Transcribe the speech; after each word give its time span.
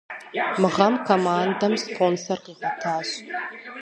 Мы 0.61 0.67
гъэм 0.75 0.93
командэм 1.09 1.73
спонсор 1.85 2.39
къигъуэтащ. 2.45 3.09